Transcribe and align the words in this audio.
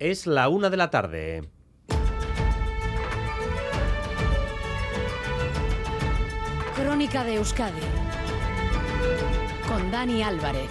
Es 0.00 0.26
la 0.26 0.48
una 0.48 0.70
de 0.70 0.78
la 0.78 0.88
tarde. 0.88 1.42
Crónica 6.74 7.22
de 7.22 7.34
Euskadi 7.34 7.82
con 9.68 9.90
Dani 9.90 10.22
Álvarez. 10.22 10.70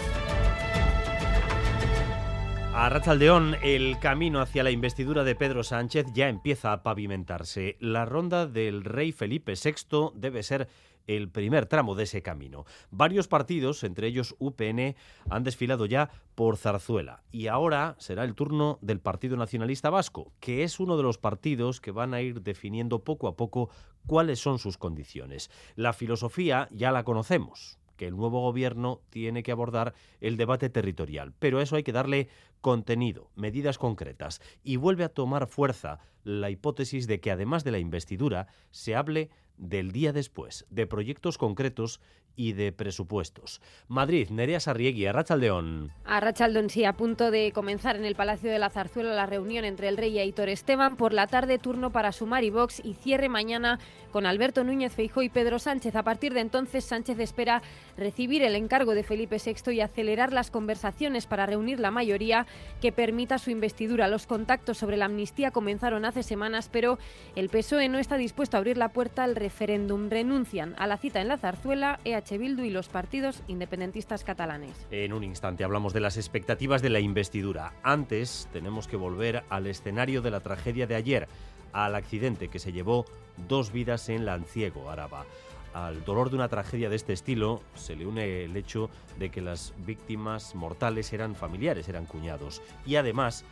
A 2.74 2.90
Rachaldeón, 2.90 3.56
el 3.62 4.00
camino 4.00 4.42
hacia 4.42 4.64
la 4.64 4.72
investidura 4.72 5.24
de 5.24 5.36
Pedro 5.36 5.64
Sánchez 5.64 6.08
ya 6.16 6.28
empieza 6.28 6.74
a 6.74 6.82
pavimentarse. 6.82 7.78
La 7.80 8.06
ronda 8.06 8.48
del 8.48 8.84
rey 8.84 9.12
Felipe 9.12 9.54
VI 9.54 10.10
debe 10.16 10.42
ser 10.42 10.68
el 11.10 11.30
primer 11.30 11.66
tramo 11.66 11.96
de 11.96 12.04
ese 12.04 12.22
camino. 12.22 12.66
Varios 12.92 13.28
partidos, 13.28 13.84
entre 13.84 14.08
ellos 14.08 14.36
UPN, 14.38 14.96
han 15.30 15.44
desfilado 15.44 15.88
ya 15.88 16.12
por 16.36 16.56
Zarzuela 16.58 17.24
y 17.32 17.48
ahora 17.48 17.96
será 17.98 18.24
el 18.24 18.36
turno 18.36 18.78
del 18.82 19.00
Partido 19.00 19.36
Nacionalista 19.36 19.90
Vasco, 19.90 20.32
que 20.40 20.64
es 20.64 20.80
uno 20.80 20.98
de 20.98 21.04
los 21.04 21.18
partidos 21.18 21.82
que 21.82 21.92
van 21.92 22.14
a 22.14 22.22
ir 22.22 22.42
definiendo 22.42 23.04
poco 23.04 23.28
a 23.28 23.36
poco 23.36 23.72
cuáles 24.06 24.40
son 24.40 24.60
sus 24.60 24.78
condiciones. 24.78 25.50
La 25.76 25.94
filosofía 25.94 26.70
ya 26.72 26.92
la 26.92 27.04
conocemos 27.04 27.80
que 27.98 28.08
el 28.08 28.16
nuevo 28.16 28.40
gobierno 28.40 29.02
tiene 29.10 29.44
que 29.44 29.52
abordar 29.52 29.94
el 30.22 30.38
debate 30.38 30.70
territorial, 30.70 31.34
pero 31.38 31.60
eso 31.60 31.76
hay 31.76 31.84
que 31.84 31.92
darle 31.92 32.30
contenido, 32.62 33.30
medidas 33.36 33.78
concretas, 33.78 34.42
y 34.64 34.78
vuelve 34.78 35.04
a 35.04 35.10
tomar 35.10 35.48
fuerza 35.48 36.00
la 36.24 36.50
hipótesis 36.50 37.08
de 37.08 37.20
que 37.20 37.30
además 37.30 37.66
de 37.66 37.72
la 37.72 37.80
investidura 37.80 38.48
se 38.72 38.96
hable 38.96 39.30
del 39.60 39.92
día 39.92 40.14
después, 40.14 40.66
de 40.70 40.88
proyectos 40.88 41.38
concretos 41.38 42.02
y 42.40 42.54
de 42.54 42.72
presupuestos. 42.72 43.60
Madrid, 43.90 44.30
Nerea 44.30 44.62
Sarriegui, 44.62 45.06
Arrachaldeón. 45.06 45.92
Arrachaldeón, 46.06 46.70
sí, 46.70 46.86
a 46.86 46.94
punto 46.94 47.32
de 47.32 47.52
comenzar 47.52 47.98
en 47.98 48.06
el 48.06 48.16
Palacio 48.16 48.50
de 48.50 48.60
la 48.60 48.70
Zarzuela 48.70 49.14
la 49.14 49.26
reunión 49.26 49.66
entre 49.66 49.90
el 49.90 49.98
rey 49.98 50.16
y 50.16 50.20
Aitor 50.20 50.48
Esteban. 50.48 50.96
Por 50.96 51.12
la 51.12 51.28
tarde, 51.28 51.58
turno 51.58 51.92
para 51.92 52.14
Sumar 52.14 52.46
y 52.46 52.50
Vox 52.50 52.82
y 52.84 52.94
cierre 52.94 53.28
mañana 53.28 53.78
con 54.14 54.26
Alberto 54.26 54.64
Núñez 54.64 54.94
Feijó 54.94 55.22
y 55.22 55.28
Pedro 55.28 55.60
Sánchez. 55.60 55.98
A 55.98 56.04
partir 56.04 56.34
de 56.34 56.40
entonces, 56.40 56.86
Sánchez 56.86 57.20
espera 57.20 57.62
recibir 57.98 58.42
el 58.42 58.56
encargo 58.56 58.96
de 58.96 59.04
Felipe 59.04 59.36
VI 59.44 59.74
y 59.74 59.82
acelerar 59.82 60.32
las 60.32 60.50
conversaciones 60.50 61.28
para 61.28 61.46
reunir 61.46 61.82
la 61.82 61.92
mayoría 61.92 62.48
que 62.80 62.94
permita 62.94 63.38
su 63.38 63.52
investidura. 63.52 64.08
Los 64.08 64.28
contactos 64.28 64.78
sobre 64.78 64.96
la 64.96 65.06
amnistía 65.06 65.52
comenzaron 65.52 66.06
hace 66.06 66.24
semanas, 66.24 66.70
pero 66.72 67.00
el 67.36 67.50
PSOE 67.50 67.90
no 67.90 68.00
está 68.00 68.16
dispuesto 68.16 68.56
a 68.56 68.60
abrir 68.60 68.78
la 68.78 68.90
puerta 68.90 69.26
al 69.26 69.36
referéndum. 69.50 70.10
Renuncian 70.10 70.76
a 70.78 70.86
la 70.86 70.98
cita 70.98 71.22
en 71.22 71.28
la 71.28 71.38
Zarzuela, 71.38 72.00
EH 72.06 72.38
Bildu 72.38 72.64
y 72.64 72.70
los 72.70 72.88
partidos 72.88 73.42
independentistas 73.48 74.24
catalanes. 74.24 74.76
En 74.92 75.12
un 75.12 75.24
instante 75.24 75.64
hablamos 75.64 75.92
de 75.92 76.02
las 76.02 76.18
expectativas 76.18 76.84
de 76.84 76.92
la 76.92 77.00
investidura. 77.00 77.74
Antes 77.82 78.48
tenemos 78.54 78.88
que 78.88 78.96
volver 78.96 79.44
al 79.50 79.66
escenario 79.66 80.22
de 80.22 80.30
la 80.30 80.42
tragedia 80.42 80.86
de 80.86 80.94
ayer, 80.94 81.28
al 81.74 81.96
accidente 81.96 82.50
que 82.50 82.60
se 82.60 82.72
llevó 82.72 83.06
dos 83.48 83.72
vidas 83.72 84.08
en 84.10 84.26
Lanciego, 84.26 84.92
Araba. 84.92 85.26
Al 85.74 86.04
dolor 86.04 86.30
de 86.30 86.36
una 86.36 86.48
tragedia 86.48 86.90
de 86.90 86.96
este 86.96 87.14
estilo 87.14 87.62
se 87.74 87.96
le 87.96 88.06
une 88.06 88.44
el 88.44 88.56
hecho 88.56 88.92
de 89.18 89.30
que 89.30 89.42
las 89.42 89.74
víctimas 89.84 90.54
mortales 90.54 91.12
eran 91.12 91.36
familiares, 91.36 91.90
eran 91.90 92.06
cuñados. 92.06 92.62
Y 92.86 92.98
además 92.98 93.46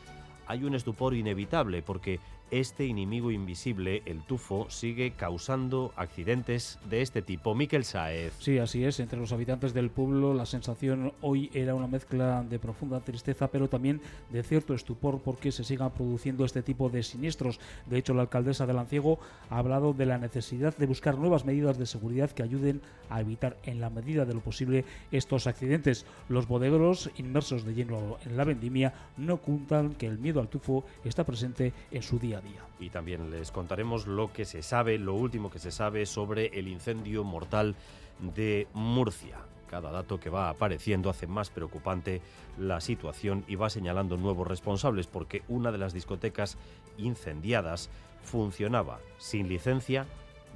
hay 0.47 0.63
un 0.63 0.75
estupor 0.75 1.13
inevitable 1.13 1.81
porque 1.81 2.19
este 2.49 2.85
enemigo 2.85 3.29
invisible, 3.29 4.03
el 4.05 4.21
tufo, 4.21 4.67
sigue 4.69 5.11
causando 5.11 5.91
accidentes 5.97 6.79
de 6.89 7.01
este 7.01 7.21
tipo. 7.21 7.53
Miquel 7.55 7.83
Saez. 7.83 8.33
Sí, 8.39 8.57
así 8.57 8.85
es. 8.85 9.01
Entre 9.01 9.19
los 9.19 9.33
habitantes 9.33 9.73
del 9.73 9.89
pueblo 9.89 10.33
la 10.33 10.45
sensación 10.45 11.11
hoy 11.21 11.49
era 11.53 11.75
una 11.75 11.87
mezcla 11.87 12.45
de 12.49 12.57
profunda 12.57 13.01
tristeza, 13.01 13.49
pero 13.49 13.67
también 13.67 13.99
de 14.29 14.43
cierto 14.43 14.73
estupor 14.73 15.19
porque 15.21 15.51
se 15.51 15.65
sigan 15.65 15.91
produciendo 15.91 16.45
este 16.45 16.61
tipo 16.61 16.89
de 16.89 17.03
siniestros. 17.03 17.59
De 17.85 17.97
hecho, 17.97 18.13
la 18.13 18.21
alcaldesa 18.21 18.65
de 18.65 18.73
Lanciego 18.73 19.19
ha 19.49 19.57
hablado 19.57 19.91
de 19.91 20.05
la 20.05 20.17
necesidad 20.17 20.75
de 20.77 20.85
buscar 20.85 21.17
nuevas 21.17 21.43
medidas 21.43 21.77
de 21.77 21.85
seguridad 21.85 22.31
que 22.31 22.43
ayuden 22.43 22.81
a 23.09 23.19
evitar 23.19 23.57
en 23.63 23.81
la 23.81 23.89
medida 23.89 24.25
de 24.25 24.33
lo 24.33 24.39
posible 24.39 24.85
estos 25.11 25.47
accidentes. 25.47 26.05
Los 26.29 26.47
bodegueros 26.47 27.09
inmersos 27.17 27.65
de 27.65 27.73
lleno 27.73 28.17
en 28.25 28.37
la 28.37 28.45
vendimia 28.45 28.93
no 29.17 29.35
ocultan 29.35 29.95
que 29.95 30.07
el 30.07 30.17
miedo 30.17 30.36
al 30.39 30.49
tufo 30.49 30.85
está 31.03 31.23
presente 31.23 31.73
en 31.91 32.03
su 32.03 32.19
día 32.19 32.41
día. 32.41 32.61
Y 32.79 32.89
también 32.89 33.29
les 33.31 33.51
contaremos 33.51 34.07
lo 34.07 34.31
que 34.31 34.45
se 34.45 34.61
sabe, 34.61 34.97
lo 34.97 35.13
último 35.13 35.49
que 35.49 35.59
se 35.59 35.71
sabe 35.71 36.05
sobre 36.05 36.47
el 36.59 36.67
incendio 36.67 37.23
mortal 37.23 37.75
de 38.19 38.67
Murcia. 38.73 39.37
Cada 39.69 39.91
dato 39.91 40.19
que 40.19 40.29
va 40.29 40.49
apareciendo 40.49 41.09
hace 41.09 41.27
más 41.27 41.49
preocupante 41.49 42.21
la 42.57 42.79
situación 42.79 43.43
y 43.47 43.55
va 43.55 43.69
señalando 43.69 44.15
nuevos 44.15 44.47
responsables 44.47 45.07
porque 45.07 45.43
una 45.49 45.71
de 45.71 45.77
las 45.77 45.93
discotecas 45.93 46.57
incendiadas 46.97 47.89
funcionaba 48.23 48.99
sin 49.17 49.49
licencia 49.49 50.05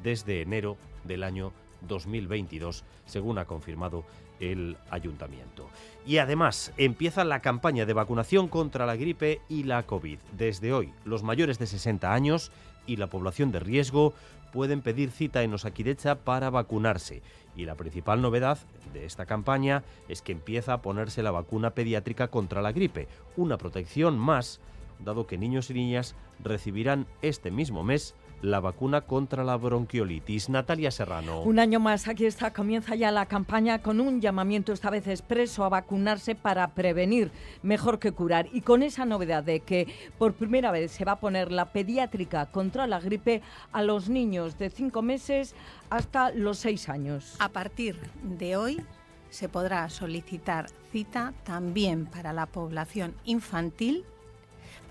desde 0.02 0.42
enero 0.42 0.78
del 1.04 1.24
año 1.24 1.52
2022, 1.88 2.84
según 3.06 3.38
ha 3.38 3.46
confirmado 3.46 4.04
el 4.40 4.78
ayuntamiento. 4.90 5.70
Y 6.06 6.18
además 6.18 6.74
empieza 6.78 7.24
la 7.24 7.42
campaña 7.42 7.86
de 7.86 7.94
vacunación 7.94 8.48
contra 8.48 8.86
la 8.86 8.96
gripe 8.96 9.42
y 9.50 9.64
la 9.64 9.84
COVID. 9.84 10.20
Desde 10.38 10.74
hoy, 10.74 10.94
los 11.06 11.24
mayores 11.24 11.60
de 11.60 11.68
60 11.68 12.12
años 12.14 12.52
y 12.88 12.98
la 12.98 13.08
población 13.08 13.52
de 13.52 13.60
riesgo 13.60 14.14
pueden 14.52 14.82
pedir 14.82 15.12
cita 15.12 15.44
en 15.44 15.54
Osakidecha 15.54 16.16
para 16.16 16.50
vacunarse. 16.50 17.22
Y 17.56 17.66
la 17.66 17.76
principal 17.76 18.22
novedad 18.22 18.58
de 18.94 19.06
esta 19.06 19.26
campaña 19.26 19.84
es 20.08 20.22
que 20.22 20.32
empieza 20.32 20.74
a 20.74 20.82
ponerse 20.82 21.24
la 21.24 21.32
vacuna 21.32 21.72
pediátrica 21.72 22.30
contra 22.30 22.62
la 22.62 22.72
gripe, 22.72 23.08
una 23.38 23.58
protección 23.58 24.18
más, 24.18 24.60
dado 25.04 25.28
que 25.28 25.38
niños 25.38 25.70
y 25.70 25.74
niñas 25.74 26.16
recibirán 26.44 27.08
este 27.22 27.52
mismo 27.52 27.84
mes 27.84 28.16
la 28.42 28.60
vacuna 28.60 29.02
contra 29.02 29.44
la 29.44 29.56
bronquiolitis. 29.56 30.50
Natalia 30.50 30.92
Serrano. 30.92 31.42
Un 31.42 31.60
año 31.60 31.80
más, 31.80 32.08
aquí 32.08 32.26
está, 32.26 32.52
comienza 32.52 32.96
ya 32.96 33.12
la 33.12 33.28
campaña 33.28 33.82
con 33.82 34.00
un 34.00 34.20
llamamiento 34.20 34.74
esta 34.74 34.90
vez 34.90 35.08
expreso 35.08 35.64
a 35.64 35.70
vacunarse 35.70 36.36
para 36.36 36.68
prevenir 36.70 37.32
mejor 37.62 38.00
que 38.00 38.12
curar 38.12 38.48
y 38.52 38.62
con 38.62 38.84
esa 38.84 39.06
novedad 39.06 39.44
de 39.44 39.60
que 39.60 39.88
por 40.18 40.34
primera 40.34 40.72
vez 40.72 40.92
se 40.92 41.06
va 41.06 41.14
a 41.14 41.20
poner 41.20 41.52
la 41.52 41.72
pediátrica 41.72 42.48
contra 42.48 42.88
la 42.88 43.00
gripe 43.00 43.42
a 43.72 43.84
los 43.84 44.10
niños 44.10 44.58
de 44.58 44.70
5 44.70 45.02
meses 45.02 45.56
hasta 45.90 46.32
los 46.32 46.58
6 46.60 46.90
años. 46.90 47.36
A 47.40 47.50
partir 47.50 47.98
de 48.24 48.56
hoy 48.58 48.82
se 49.30 49.50
podrá 49.50 49.90
solicitar 49.90 50.68
cita 50.92 51.34
también 51.44 52.06
para 52.06 52.34
la 52.34 52.48
población 52.48 53.16
infantil 53.24 54.04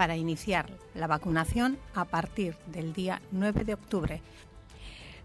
para 0.00 0.16
iniciar 0.16 0.64
la 0.94 1.06
vacunación 1.06 1.76
a 1.92 2.06
partir 2.06 2.56
del 2.68 2.94
día 2.94 3.20
9 3.32 3.64
de 3.64 3.74
octubre 3.74 4.22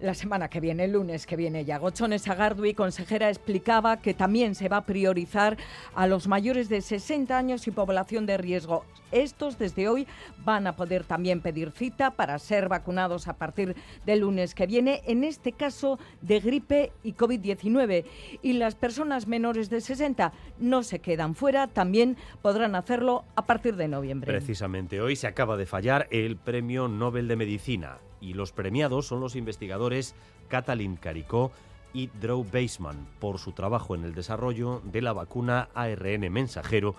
la 0.01 0.13
semana 0.13 0.49
que 0.49 0.59
viene, 0.59 0.83
el 0.83 0.91
lunes 0.91 1.25
que 1.25 1.37
viene 1.37 1.63
ya. 1.63 1.77
Gochones 1.77 2.27
Agardui, 2.27 2.73
consejera, 2.73 3.29
explicaba 3.29 4.01
que 4.01 4.13
también 4.13 4.53
se 4.53 4.67
va 4.67 4.77
a 4.77 4.85
priorizar 4.85 5.55
a 5.95 6.07
los 6.07 6.27
mayores 6.27 6.67
de 6.67 6.81
60 6.81 7.37
años 7.37 7.65
y 7.67 7.71
población 7.71 8.25
de 8.25 8.35
riesgo. 8.35 8.83
Estos 9.15 9.57
desde 9.57 9.87
hoy 9.87 10.07
van 10.43 10.67
a 10.67 10.75
poder 10.75 11.05
también 11.05 11.39
pedir 11.39 11.71
cita 11.71 12.11
para 12.11 12.37
ser 12.37 12.67
vacunados 12.67 13.29
a 13.29 13.37
partir 13.37 13.73
del 14.05 14.19
lunes 14.19 14.53
que 14.53 14.67
viene, 14.67 15.03
en 15.05 15.23
este 15.23 15.53
caso 15.53 15.97
de 16.19 16.41
gripe 16.41 16.91
y 17.01 17.13
COVID-19. 17.13 18.03
Y 18.41 18.53
las 18.53 18.75
personas 18.75 19.25
menores 19.25 19.69
de 19.69 19.79
60 19.79 20.33
no 20.59 20.83
se 20.83 20.99
quedan 20.99 21.33
fuera, 21.33 21.67
también 21.67 22.17
podrán 22.41 22.75
hacerlo 22.75 23.23
a 23.37 23.45
partir 23.45 23.77
de 23.77 23.87
noviembre. 23.87 24.33
Precisamente 24.33 24.99
hoy 24.99 25.15
se 25.15 25.27
acaba 25.27 25.55
de 25.55 25.65
fallar 25.65 26.09
el 26.11 26.35
Premio 26.35 26.89
Nobel 26.89 27.29
de 27.29 27.37
Medicina 27.37 27.99
y 28.19 28.33
los 28.33 28.51
premiados 28.51 29.07
son 29.07 29.21
los 29.21 29.37
investigadores 29.37 30.13
Katalin 30.49 30.97
Caricó 30.97 31.53
y 31.93 32.07
Drew 32.19 32.43
Baseman 32.43 33.07
por 33.21 33.39
su 33.39 33.53
trabajo 33.53 33.95
en 33.95 34.03
el 34.03 34.13
desarrollo 34.13 34.81
de 34.83 35.01
la 35.01 35.13
vacuna 35.13 35.69
ARN 35.73 36.29
mensajero 36.33 36.95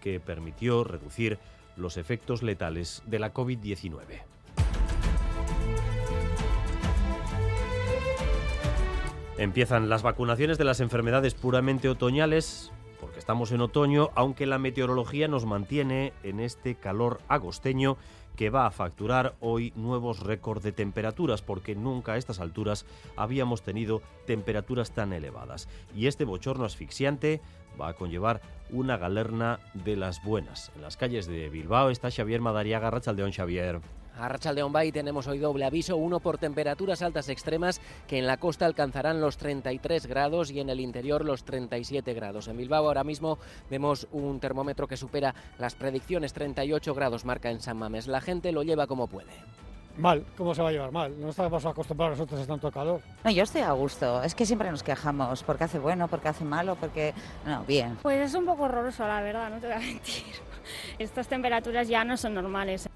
que 0.00 0.18
permitió 0.18 0.82
reducir 0.82 1.38
los 1.76 1.96
efectos 1.96 2.42
letales 2.42 3.02
de 3.06 3.18
la 3.18 3.32
COVID-19. 3.32 4.22
Empiezan 9.38 9.88
las 9.88 10.02
vacunaciones 10.02 10.58
de 10.58 10.64
las 10.64 10.80
enfermedades 10.80 11.34
puramente 11.34 11.88
otoñales, 11.88 12.72
porque 13.00 13.18
estamos 13.18 13.52
en 13.52 13.62
otoño, 13.62 14.10
aunque 14.14 14.44
la 14.44 14.58
meteorología 14.58 15.28
nos 15.28 15.46
mantiene 15.46 16.12
en 16.22 16.40
este 16.40 16.74
calor 16.74 17.20
agosteño 17.26 17.96
que 18.40 18.48
va 18.48 18.64
a 18.64 18.70
facturar 18.70 19.34
hoy 19.40 19.70
nuevos 19.76 20.20
récords 20.20 20.62
de 20.62 20.72
temperaturas, 20.72 21.42
porque 21.42 21.74
nunca 21.74 22.14
a 22.14 22.16
estas 22.16 22.40
alturas 22.40 22.86
habíamos 23.14 23.60
tenido 23.60 24.00
temperaturas 24.26 24.92
tan 24.92 25.12
elevadas. 25.12 25.68
Y 25.94 26.06
este 26.06 26.24
bochorno 26.24 26.64
asfixiante 26.64 27.42
va 27.78 27.88
a 27.88 27.92
conllevar 27.92 28.40
una 28.70 28.96
galerna 28.96 29.60
de 29.74 29.94
las 29.96 30.24
buenas. 30.24 30.72
En 30.74 30.80
las 30.80 30.96
calles 30.96 31.26
de 31.26 31.50
Bilbao 31.50 31.90
está 31.90 32.10
Xavier 32.10 32.40
Madariaga, 32.40 32.90
Rachaldeón 32.90 33.32
Xavier. 33.32 33.82
A 34.20 34.28
Rachaldeón 34.28 34.70
Bay 34.70 34.92
tenemos 34.92 35.26
hoy 35.28 35.38
doble 35.38 35.64
aviso, 35.64 35.96
uno 35.96 36.20
por 36.20 36.36
temperaturas 36.36 37.00
altas 37.00 37.30
extremas 37.30 37.80
que 38.06 38.18
en 38.18 38.26
la 38.26 38.36
costa 38.36 38.66
alcanzarán 38.66 39.18
los 39.18 39.38
33 39.38 40.06
grados 40.06 40.50
y 40.50 40.60
en 40.60 40.68
el 40.68 40.78
interior 40.78 41.24
los 41.24 41.42
37 41.44 42.12
grados. 42.12 42.46
En 42.46 42.58
Bilbao 42.58 42.86
ahora 42.86 43.02
mismo 43.02 43.38
vemos 43.70 44.06
un 44.12 44.38
termómetro 44.38 44.86
que 44.86 44.98
supera 44.98 45.34
las 45.58 45.74
predicciones, 45.74 46.34
38 46.34 46.94
grados 46.94 47.24
marca 47.24 47.50
en 47.50 47.62
San 47.62 47.78
Mames. 47.78 48.08
La 48.08 48.20
gente 48.20 48.52
lo 48.52 48.62
lleva 48.62 48.86
como 48.86 49.06
puede. 49.06 49.32
Mal, 49.96 50.26
¿cómo 50.36 50.54
se 50.54 50.60
va 50.60 50.68
a 50.68 50.72
llevar 50.72 50.92
mal? 50.92 51.18
No 51.18 51.30
estamos 51.30 51.64
acostumbrados 51.64 52.18
nosotros 52.18 52.42
a 52.42 52.46
tanto 52.46 52.70
calor. 52.70 53.00
No, 53.24 53.30
yo 53.30 53.42
estoy 53.42 53.62
a 53.62 53.72
gusto. 53.72 54.22
Es 54.22 54.34
que 54.34 54.44
siempre 54.44 54.70
nos 54.70 54.82
quejamos 54.82 55.42
porque 55.44 55.64
hace 55.64 55.78
bueno, 55.78 56.08
porque 56.08 56.28
hace 56.28 56.44
malo, 56.44 56.76
porque... 56.76 57.14
No, 57.46 57.64
bien. 57.64 57.96
Pues 58.02 58.20
es 58.28 58.34
un 58.34 58.44
poco 58.44 58.64
horroroso, 58.64 59.06
la 59.06 59.22
verdad, 59.22 59.48
no 59.48 59.58
te 59.58 59.66
voy 59.66 59.76
a 59.76 59.78
mentir. 59.80 60.24
Estas 60.98 61.26
temperaturas 61.26 61.88
ya 61.88 62.04
no 62.04 62.18
son 62.18 62.34
normales. 62.34 62.88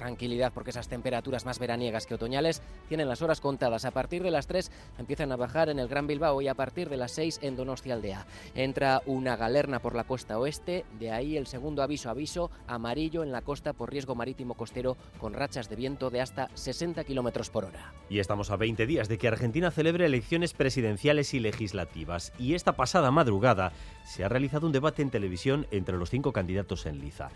Tranquilidad 0.00 0.50
porque 0.54 0.70
esas 0.70 0.88
temperaturas 0.88 1.44
más 1.44 1.58
veraniegas 1.58 2.06
que 2.06 2.14
otoñales 2.14 2.62
tienen 2.88 3.06
las 3.06 3.20
horas 3.20 3.42
contadas. 3.42 3.84
A 3.84 3.90
partir 3.90 4.22
de 4.22 4.30
las 4.30 4.46
3 4.46 4.72
empiezan 4.96 5.30
a 5.30 5.36
bajar 5.36 5.68
en 5.68 5.78
el 5.78 5.88
Gran 5.88 6.06
Bilbao 6.06 6.40
y 6.40 6.48
a 6.48 6.54
partir 6.54 6.88
de 6.88 6.96
las 6.96 7.12
6 7.12 7.40
en 7.42 7.54
Donostia 7.54 7.92
Aldea. 7.92 8.26
Entra 8.54 9.02
una 9.04 9.36
galerna 9.36 9.80
por 9.80 9.94
la 9.94 10.04
costa 10.04 10.38
oeste, 10.38 10.86
de 10.98 11.12
ahí 11.12 11.36
el 11.36 11.46
segundo 11.46 11.82
aviso, 11.82 12.08
aviso 12.08 12.50
amarillo 12.66 13.22
en 13.22 13.30
la 13.30 13.42
costa 13.42 13.74
por 13.74 13.92
riesgo 13.92 14.14
marítimo 14.14 14.54
costero 14.54 14.96
con 15.18 15.34
rachas 15.34 15.68
de 15.68 15.76
viento 15.76 16.08
de 16.08 16.22
hasta 16.22 16.48
60 16.54 17.04
kilómetros 17.04 17.50
por 17.50 17.66
hora. 17.66 17.92
Y 18.08 18.20
estamos 18.20 18.50
a 18.50 18.56
20 18.56 18.86
días 18.86 19.06
de 19.06 19.18
que 19.18 19.28
Argentina 19.28 19.70
celebre 19.70 20.06
elecciones 20.06 20.54
presidenciales 20.54 21.34
y 21.34 21.40
legislativas. 21.40 22.32
Y 22.38 22.54
esta 22.54 22.72
pasada 22.72 23.10
madrugada 23.10 23.72
se 24.06 24.24
ha 24.24 24.30
realizado 24.30 24.66
un 24.66 24.72
debate 24.72 25.02
en 25.02 25.10
televisión 25.10 25.66
entre 25.70 25.98
los 25.98 26.08
cinco 26.08 26.32
candidatos 26.32 26.86
en 26.86 27.00
liza. 27.00 27.28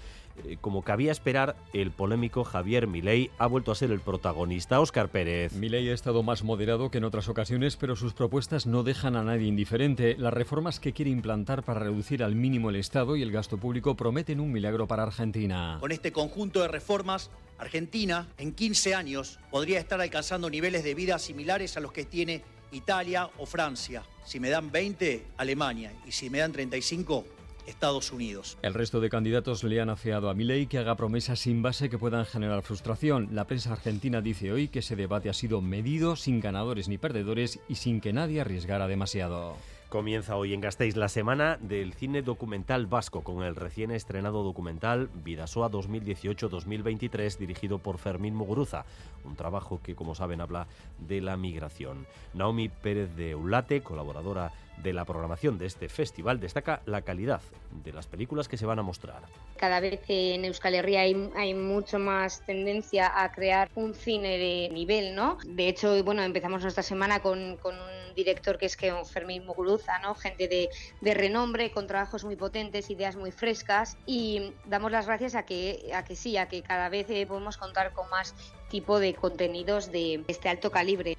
Eh, 0.45 0.57
como 0.61 0.83
cabía 0.83 1.13
esperar, 1.13 1.57
el 1.73 1.91
polémico 1.91 2.45
Javier 2.55 2.87
Milei 2.87 3.33
ha 3.37 3.49
vuelto 3.49 3.73
a 3.73 3.75
ser 3.75 3.91
el 3.91 3.99
protagonista. 3.99 4.79
Óscar 4.79 5.09
Pérez. 5.09 5.55
Milei 5.55 5.89
ha 5.89 5.93
estado 5.93 6.23
más 6.23 6.45
moderado 6.45 6.89
que 6.89 6.99
en 6.99 7.05
otras 7.05 7.29
ocasiones, 7.29 7.77
pero 7.77 7.97
sus 7.97 8.15
propuestas 8.15 8.65
no 8.65 8.85
dejan 8.85 9.17
a 9.17 9.25
nadie 9.25 9.49
indiferente. 9.49 10.15
Las 10.17 10.33
reformas 10.33 10.79
que 10.79 10.93
quiere 10.93 11.11
implantar 11.11 11.65
para 11.65 11.81
reducir 11.81 12.23
al 12.23 12.37
mínimo 12.37 12.71
el 12.71 12.77
Estado 12.77 13.17
y 13.17 13.23
el 13.23 13.33
gasto 13.33 13.59
público 13.59 13.97
prometen 13.97 14.39
un 14.39 14.53
milagro 14.53 14.87
para 14.87 15.03
Argentina. 15.03 15.79
Con 15.81 15.91
este 15.91 16.13
conjunto 16.13 16.63
de 16.63 16.69
reformas, 16.69 17.33
Argentina 17.59 18.29
en 18.39 18.53
15 18.53 18.95
años 18.95 19.41
podría 19.51 19.81
estar 19.81 20.01
alcanzando 20.01 20.49
niveles 20.49 20.85
de 20.85 20.95
vida 20.95 21.19
similares 21.19 21.77
a 21.77 21.81
los 21.81 21.91
que 21.91 22.05
tiene 22.05 22.45
Italia 22.71 23.31
o 23.37 23.47
Francia. 23.47 24.05
Si 24.25 24.39
me 24.39 24.49
dan 24.49 24.71
20, 24.71 25.27
Alemania. 25.39 25.93
Y 26.07 26.13
si 26.13 26.31
me 26.31 26.39
dan 26.39 26.53
35, 26.53 27.25
Estados 27.67 28.13
Unidos. 28.13 28.59
El 28.63 28.75
resto 28.75 29.01
de 29.01 29.11
candidatos 29.11 29.65
le 29.65 29.81
han 29.81 29.91
afeado 29.91 30.31
a 30.31 30.35
Milei 30.35 30.67
que 30.67 30.79
haga 30.79 30.97
promesas 30.97 31.41
sin 31.41 31.63
base 31.63 31.89
que 31.89 31.99
puedan 31.99 32.25
generar 32.25 32.63
frustración. 32.63 33.29
La 33.33 33.47
prensa 33.47 33.73
argentina 33.73 34.21
dice 34.21 34.53
hoy 34.53 34.69
que 34.69 34.81
ese 34.81 34.97
debate 34.97 35.31
ha 35.31 35.35
sido 35.35 35.61
medido, 35.61 36.17
sin 36.17 36.41
ganadores 36.41 36.89
ni 36.89 36.99
perdedores 36.99 37.61
y 37.69 37.77
sin 37.77 38.01
que 38.01 38.13
nadie 38.13 38.41
arriesgara 38.41 38.87
demasiado. 38.87 39.57
Comienza 39.95 40.35
hoy 40.35 40.53
en 40.55 40.61
Gasteiz 40.61 40.97
la 40.97 41.09
semana 41.09 41.57
del 41.61 41.95
cine 41.95 42.23
documental 42.23 42.87
vasco 42.87 43.23
con 43.23 43.45
el 43.45 43.55
recién 43.55 43.93
estrenado 43.93 44.43
documental 44.43 45.09
Vidasoa 45.23 45.71
2018-2023 45.71 47.39
dirigido 47.39 47.79
por 47.79 47.99
Fermín 47.99 48.35
Muguruza, 48.35 48.87
un 49.25 49.37
trabajo 49.37 49.81
que 49.85 49.95
como 49.95 50.17
saben 50.17 50.41
habla 50.41 50.67
de 50.99 51.21
la 51.21 51.37
migración. 51.37 52.09
Naomi 52.33 52.69
Pérez 52.69 53.15
de 53.15 53.37
Ulate, 53.37 53.83
colaboradora 53.83 54.51
de 54.83 54.93
la 54.93 55.05
programación 55.05 55.59
de 55.59 55.67
este 55.67 55.89
festival, 55.89 56.41
destaca 56.41 56.83
la 56.87 57.03
calidad 57.03 57.41
de 57.83 57.93
las 57.93 58.07
películas 58.07 58.49
que 58.49 58.57
se 58.57 58.67
van 58.67 58.79
a 58.79 58.83
mostrar. 58.83 59.23
Cada 59.57 59.81
vez 59.81 60.01
en 60.09 60.45
Euskal 60.45 60.75
Herria 60.75 61.01
hay, 61.01 61.31
hay 61.37 61.55
mucho 61.55 61.99
más 61.99 62.45
tendencia 62.45 63.23
a 63.23 63.33
crear 63.33 63.71
un 63.75 63.95
cine 63.95 64.39
de 64.39 64.69
nivel, 64.73 65.15
¿no? 65.15 65.39
De 65.45 65.69
hecho, 65.69 66.03
bueno, 66.05 66.23
empezamos 66.23 66.63
nuestra 66.63 66.83
semana 66.83 67.21
con, 67.21 67.57
con 67.57 67.75
un 67.75 68.15
director 68.15 68.59
que 68.59 68.67
es 68.67 68.77
que 68.77 68.93
Fermín 69.05 69.45
Muguruza, 69.47 69.99
¿no? 70.01 70.15
Gente 70.15 70.49
de, 70.49 70.69
de, 71.01 71.15
renombre, 71.15 71.71
con 71.71 71.87
trabajos 71.87 72.25
muy 72.25 72.37
potentes, 72.37 72.91
ideas 72.91 73.17
muy 73.17 73.31
frescas 73.31 73.97
y 74.07 74.53
damos 74.67 74.93
las 74.93 75.07
gracias 75.07 75.35
a 75.35 75.45
que, 75.45 75.91
a 75.95 76.05
que 76.05 76.17
sí, 76.17 76.37
a 76.37 76.49
que 76.49 76.63
cada 76.63 76.89
vez 76.89 77.09
eh, 77.11 77.27
podemos 77.27 77.57
contar 77.57 77.93
con 77.93 78.09
más 78.11 78.35
tipo 78.71 78.99
de 78.99 79.15
contenidos 79.15 79.91
de 79.91 80.25
este 80.29 80.49
alto 80.49 80.71
calibre 80.71 81.17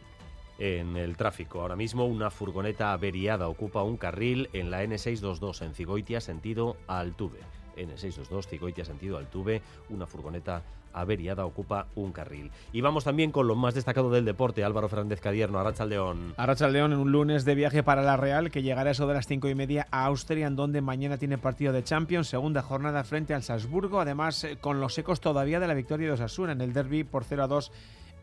en 0.60 0.98
el 0.98 1.18
tráfico. 1.18 1.62
Ahora 1.62 1.75
mismo 1.75 2.06
una 2.06 2.31
furgoneta 2.31 2.94
averiada 2.94 3.48
ocupa 3.48 3.84
un 3.84 3.98
carril 3.98 4.50
en 4.54 4.72
la 4.72 4.84
N622 4.84 5.62
en 5.66 5.74
Cigoitia 5.74 6.22
sentido 6.22 6.78
Altuve. 6.88 7.40
N622 7.78 8.46
Cigoitia 8.46 8.86
sentido 8.86 9.18
Altuve, 9.18 9.62
una 9.90 10.07
furgoneta 10.07 10.63
averiada 10.96 11.46
ocupa 11.46 11.88
un 11.96 12.12
carril. 12.12 12.52
Y 12.72 12.81
vamos 12.81 13.04
también 13.04 13.31
con 13.31 13.48
lo 13.48 13.56
más 13.56 13.74
destacado 13.74 14.10
del 14.10 14.25
deporte, 14.25 14.63
Álvaro 14.63 14.88
Fernández 14.88 15.19
Cadierno, 15.19 15.60
Arrachaldeón. 15.60 16.34
Arrachaldeón 16.38 16.94
en 16.94 17.00
un 17.00 17.12
lunes 17.12 17.46
de 17.46 17.54
viaje 17.54 17.84
para 17.84 18.01
la 18.01 18.18
Real 18.18 18.50
que 18.50 18.63
llegará 18.63 18.92
eso 18.92 19.06
de 19.06 19.13
las 19.13 19.28
cinco 19.28 19.50
y 19.50 19.56
media 19.56 19.88
a 19.92 20.06
Austria, 20.06 20.48
en 20.48 20.56
donde 20.56 20.81
mañana 20.81 21.18
tiene 21.18 21.38
partido 21.38 21.74
de 21.74 21.84
Champions, 21.84 22.30
segunda 22.30 22.62
jornada 22.62 23.04
frente 23.04 23.34
al 23.34 23.44
Salzburgo, 23.44 24.00
además 24.00 24.44
eh, 24.46 24.58
con 24.60 24.80
los 24.80 24.98
ecos 24.98 25.19
todavía 25.19 25.60
de 25.60 25.68
la 25.68 25.74
victoria 25.74 26.08
de 26.08 26.13
Osasuna 26.13 26.54
en 26.54 26.62
el 26.62 26.74
derby 26.74 27.04
por 27.04 27.25
0 27.25 27.44
a 27.44 27.48
2 27.48 27.72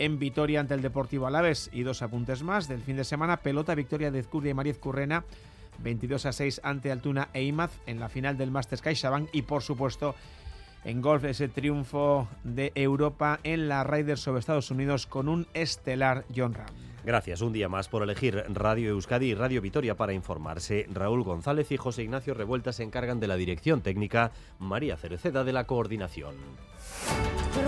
en 0.02 0.19
Vitoria 0.19 0.58
ante 0.58 0.75
el 0.75 0.82
Deportivo 0.82 1.28
Alaves. 1.28 1.70
Y 1.72 1.82
dos 1.84 2.02
apuntes 2.02 2.43
más 2.43 2.66
del 2.66 2.82
fin 2.82 2.96
de 2.96 3.04
semana, 3.04 3.37
pelota 3.38 3.76
victoria 3.76 4.10
de 4.10 4.19
Ezcurdia 4.19 4.50
y 4.50 4.54
Mariez 4.54 4.78
Currena, 4.78 5.25
22 5.78 6.26
a 6.26 6.32
6 6.32 6.60
ante 6.64 6.90
Altuna 6.90 7.28
e 7.32 7.44
Imaz 7.44 7.70
en 7.87 8.00
la 8.00 8.08
final 8.08 8.37
del 8.37 8.50
Masters 8.50 8.82
CaixaBank 8.82 9.28
y 9.32 9.43
por 9.43 9.62
supuesto 9.62 10.16
en 10.84 11.00
golf 11.00 11.25
ese 11.25 11.49
triunfo 11.49 12.28
de 12.43 12.72
Europa 12.75 13.38
en 13.44 13.69
la 13.69 13.84
Raiders 13.84 14.20
sobre 14.20 14.40
Estados 14.40 14.72
Unidos 14.72 15.06
con 15.06 15.28
un 15.28 15.46
estelar 15.54 16.25
John 16.34 16.54
Ram. 16.54 16.75
Gracias 17.04 17.40
un 17.40 17.52
día 17.52 17.69
más 17.69 17.88
por 17.88 18.02
elegir 18.02 18.44
Radio 18.49 18.90
Euskadi 18.90 19.26
y 19.26 19.34
Radio 19.34 19.60
Vitoria 19.60 19.96
para 19.96 20.12
informarse. 20.12 20.87
Raúl 20.93 21.22
González 21.22 21.70
y 21.70 21.76
José 21.76 22.02
Ignacio 22.02 22.34
Revuelta 22.34 22.72
se 22.72 22.82
encargan 22.82 23.20
de 23.20 23.28
la 23.28 23.37
dirección 23.37 23.82
técnica, 23.82 24.32
María 24.58 24.96
Cereceda 24.96 25.44
de 25.44 25.52
la 25.52 25.64
coordinación. 25.64 26.34